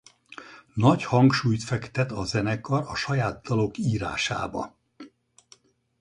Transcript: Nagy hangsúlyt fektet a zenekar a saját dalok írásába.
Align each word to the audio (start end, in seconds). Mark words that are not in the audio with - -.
Nagy 0.73 1.03
hangsúlyt 1.03 1.63
fektet 1.63 2.11
a 2.11 2.23
zenekar 2.23 2.83
a 2.87 2.95
saját 2.95 3.41
dalok 3.41 3.77
írásába. 3.77 4.75